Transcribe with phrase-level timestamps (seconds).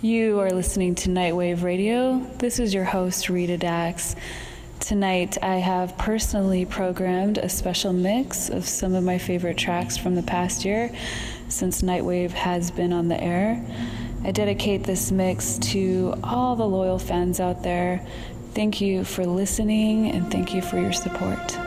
[0.00, 2.20] You are listening to Nightwave Radio.
[2.38, 4.14] This is your host, Rita Dax.
[4.78, 10.14] Tonight, I have personally programmed a special mix of some of my favorite tracks from
[10.14, 10.92] the past year
[11.48, 13.60] since Nightwave has been on the air.
[14.22, 18.06] I dedicate this mix to all the loyal fans out there.
[18.54, 21.58] Thank you for listening and thank you for your support.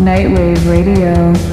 [0.00, 1.49] Nightwave Radio.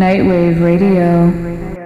[0.00, 1.79] Nightwave Radio.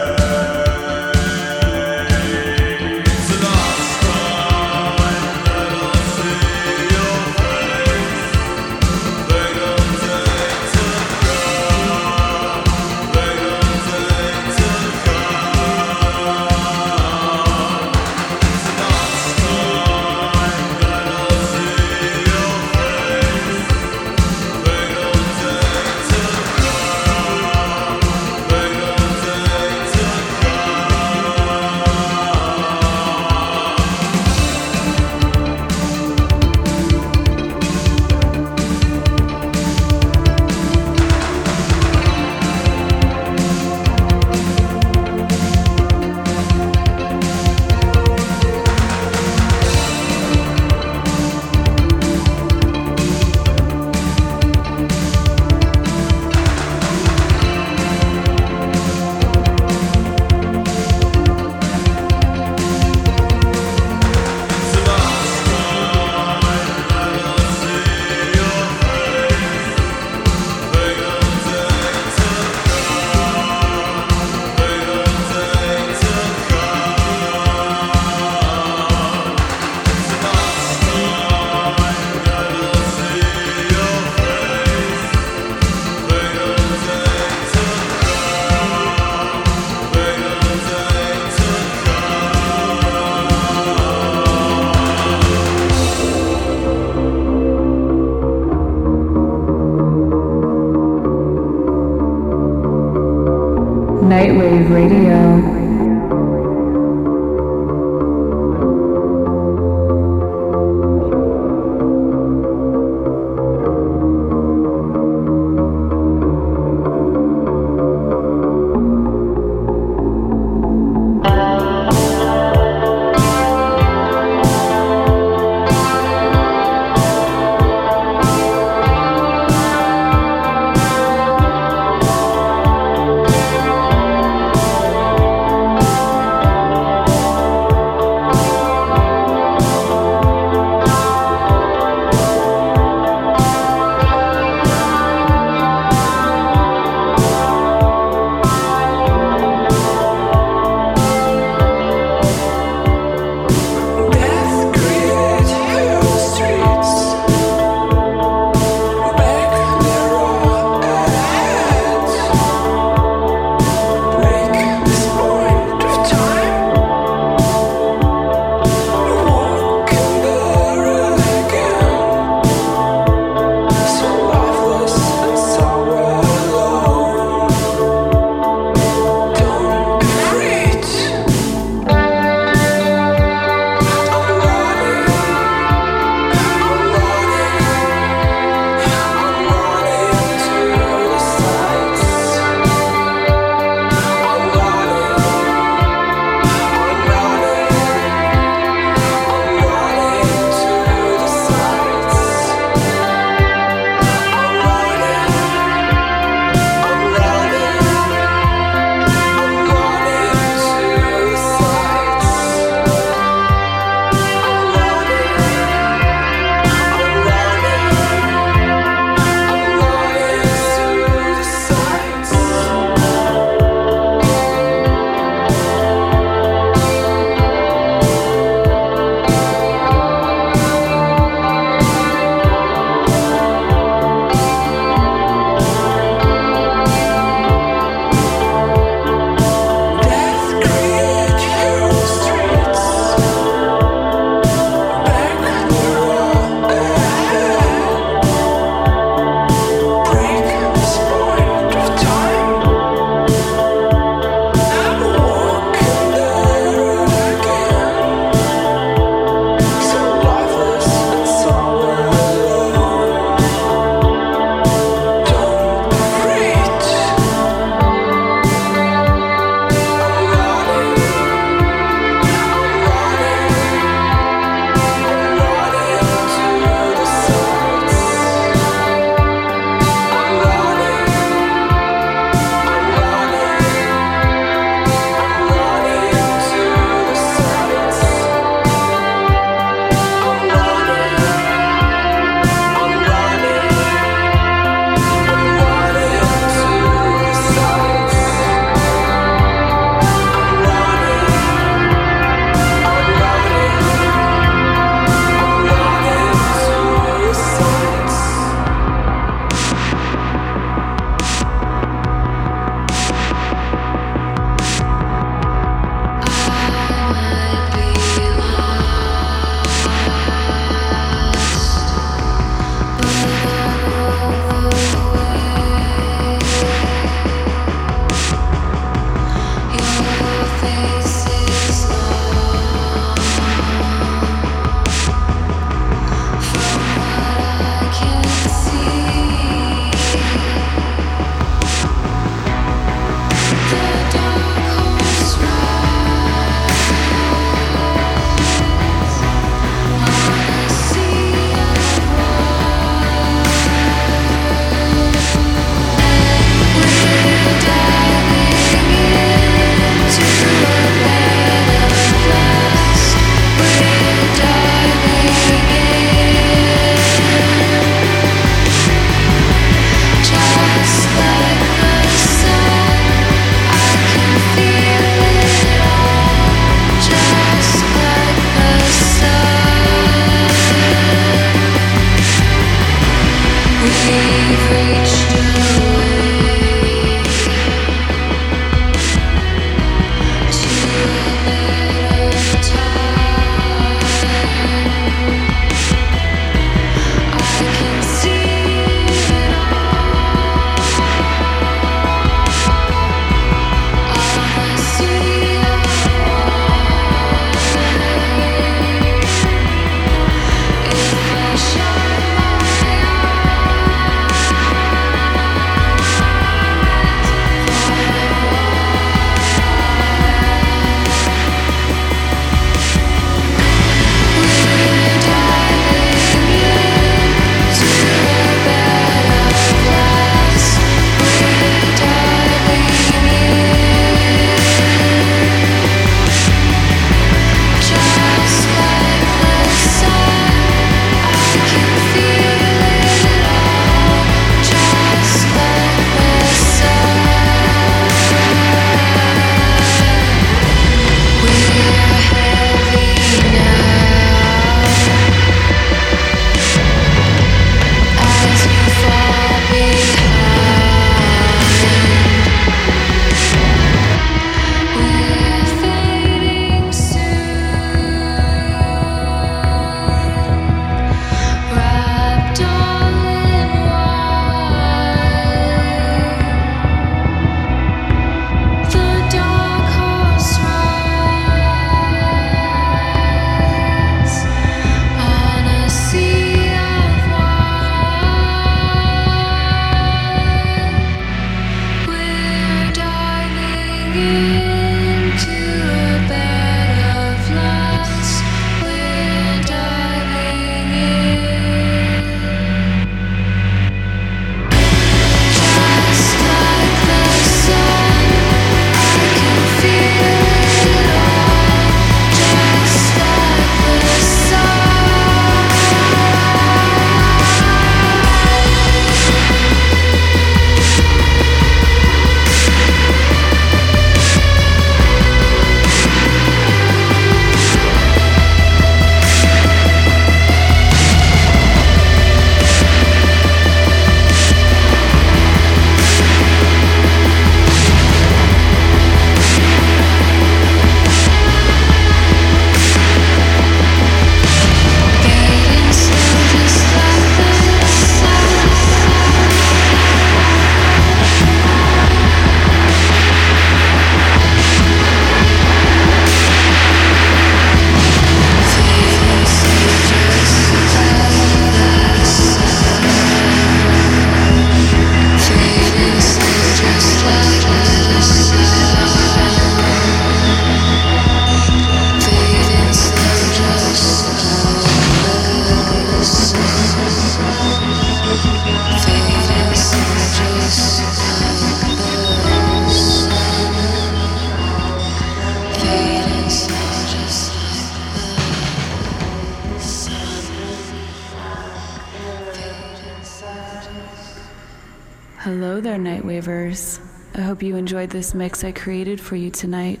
[598.36, 600.00] Mix I created for you tonight.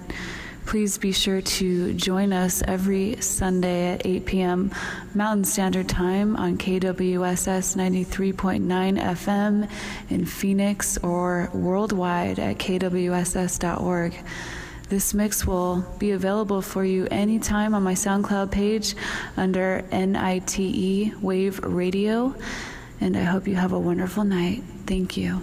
[0.66, 4.72] Please be sure to join us every Sunday at 8 p.m.
[5.14, 9.70] Mountain Standard Time on KWSS 93.9 FM
[10.10, 14.14] in Phoenix or worldwide at kwss.org.
[14.88, 18.94] This mix will be available for you anytime on my SoundCloud page
[19.36, 22.34] under NITE Wave Radio.
[23.00, 24.62] And I hope you have a wonderful night.
[24.86, 25.42] Thank you.